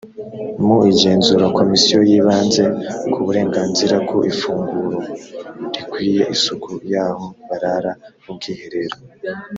mu 0.65 0.77
igenzura 0.91 1.45
komisiyo 1.57 1.97
yibanze 2.09 2.63
ku 3.11 3.19
burenganzira 3.25 3.95
ku 4.07 4.15
ifunguro 4.31 4.97
rikwiye 5.73 6.21
isuku 6.35 6.69
y 6.91 6.93
aho 7.05 7.25
barara 7.47 7.91
ubwiherero 8.29 8.97